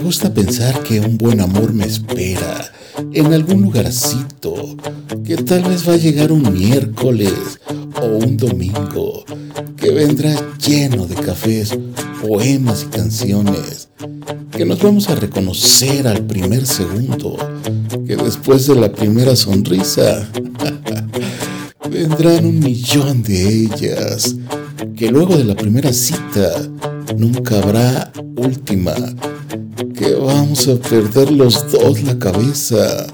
Me 0.00 0.06
gusta 0.06 0.32
pensar 0.32 0.82
que 0.82 0.98
un 0.98 1.18
buen 1.18 1.42
amor 1.42 1.74
me 1.74 1.84
espera 1.84 2.72
en 3.12 3.34
algún 3.34 3.60
lugarcito, 3.60 4.74
que 5.26 5.36
tal 5.36 5.62
vez 5.64 5.86
va 5.86 5.92
a 5.92 5.98
llegar 5.98 6.32
un 6.32 6.54
miércoles 6.54 7.60
o 8.00 8.06
un 8.06 8.38
domingo, 8.38 9.26
que 9.76 9.90
vendrá 9.90 10.34
lleno 10.56 11.06
de 11.06 11.16
cafés, 11.16 11.78
poemas 12.22 12.84
y 12.84 12.86
canciones, 12.86 13.90
que 14.50 14.64
nos 14.64 14.82
vamos 14.82 15.10
a 15.10 15.16
reconocer 15.16 16.08
al 16.08 16.24
primer 16.24 16.66
segundo, 16.66 17.36
que 18.06 18.16
después 18.16 18.68
de 18.68 18.76
la 18.76 18.90
primera 18.90 19.36
sonrisa 19.36 20.26
vendrán 21.90 22.46
un 22.46 22.58
millón 22.58 23.22
de 23.22 23.64
ellas, 23.64 24.34
que 24.96 25.10
luego 25.10 25.36
de 25.36 25.44
la 25.44 25.56
primera 25.56 25.92
cita 25.92 26.54
nunca 27.18 27.58
habrá 27.58 28.10
última, 28.36 28.94
que 29.94 30.14
vamos 30.14 30.68
a 30.68 30.76
perder 30.76 31.30
los 31.30 31.70
dos 31.72 32.02
la 32.02 32.18
cabeza, 32.18 33.06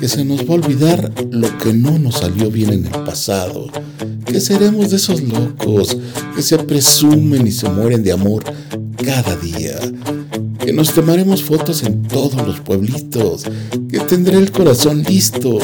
que 0.00 0.08
se 0.08 0.24
nos 0.24 0.40
va 0.48 0.54
a 0.54 0.56
olvidar 0.56 1.12
lo 1.30 1.56
que 1.58 1.72
no 1.72 1.98
nos 1.98 2.16
salió 2.16 2.50
bien 2.50 2.72
en 2.72 2.86
el 2.86 3.02
pasado, 3.04 3.68
que 4.24 4.40
seremos 4.40 4.90
de 4.90 4.96
esos 4.96 5.20
locos 5.22 5.96
que 6.34 6.42
se 6.42 6.58
presumen 6.58 7.46
y 7.46 7.52
se 7.52 7.68
mueren 7.68 8.02
de 8.02 8.12
amor 8.12 8.44
cada 9.04 9.36
día, 9.36 9.78
que 10.58 10.72
nos 10.72 10.92
tomaremos 10.92 11.42
fotos 11.42 11.82
en 11.82 12.02
todos 12.02 12.46
los 12.46 12.60
pueblitos, 12.60 13.44
que 13.90 14.00
tendré 14.00 14.38
el 14.38 14.50
corazón 14.50 15.02
listo 15.02 15.58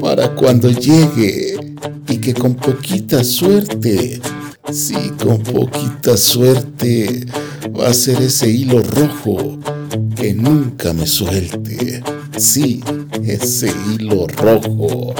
para 0.00 0.34
cuando 0.34 0.70
llegue 0.70 1.76
y 2.08 2.16
que 2.18 2.34
con 2.34 2.54
poquita 2.54 3.24
suerte, 3.24 4.20
sí, 4.72 4.96
con 5.22 5.42
poquita 5.42 6.16
suerte, 6.16 7.26
va 7.80 7.88
a 7.88 7.94
ser 7.94 8.20
ese 8.20 8.50
hilo 8.50 8.82
rojo 8.82 9.58
que 10.14 10.34
nunca 10.34 10.92
me 10.92 11.06
suelte. 11.06 12.02
Sí, 12.36 12.82
ese 13.24 13.72
hilo 13.88 14.26
rojo. 14.26 15.14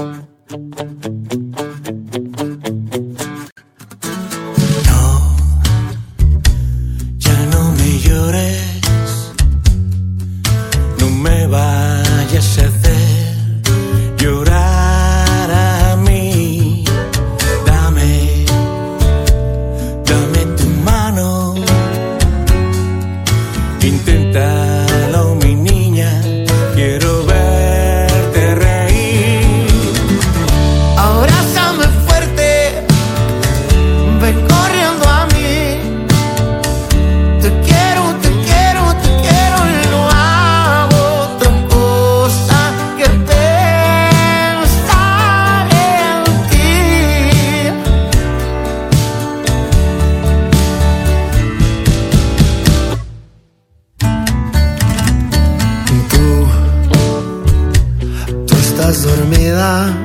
dormida 58.98 59.96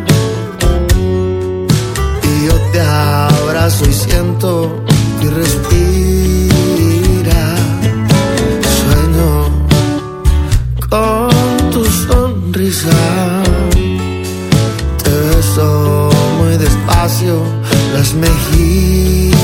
y 2.21 2.45
yo 2.45 2.53
te 2.71 2.79
abrazo 2.79 3.83
y 3.89 3.93
siento 3.93 4.83
y 5.21 5.27
respira. 5.27 5.95
Sueño 8.83 9.49
con 10.87 11.71
tu 11.71 11.83
sonrisa. 11.83 12.91
Te 15.03 15.09
beso 15.35 16.11
muy 16.37 16.55
despacio 16.57 17.41
las 17.95 18.13
mejillas. 18.13 19.35